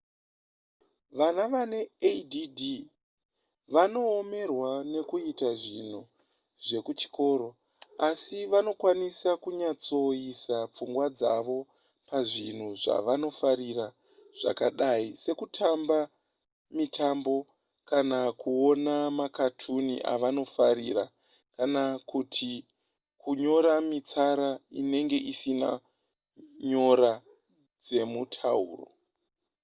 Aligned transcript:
vana 1.17 1.43
vane 1.53 1.79
add 2.11 2.61
vanoomerwa 3.73 4.69
nekuita 4.91 5.49
zvinhu 5.61 6.01
zvekuchikoro 6.65 7.49
asi 8.07 8.37
vanokwanisa 8.51 9.31
kunyatsoisa 9.43 10.57
pfungwa 10.73 11.07
dzavo 11.17 11.59
pazvinhu 12.09 12.69
zvavanofarira 12.83 13.87
zvakadai 14.39 15.07
sekutamba 15.23 15.99
mitambo 16.77 17.35
kana 17.89 18.19
kuona 18.41 18.95
makatuni 19.19 19.95
avanofarira 20.13 21.05
kana 21.55 21.83
kuti 22.11 22.51
kunyora 23.21 23.73
mitsara 23.89 24.49
inenge 24.79 25.17
isina 25.31 25.69
nyora 26.69 27.13
dzemutauro 27.85 28.85